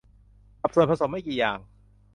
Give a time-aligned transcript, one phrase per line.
[0.61, 1.59] กับส่วนผสมไม่กี่อย่าง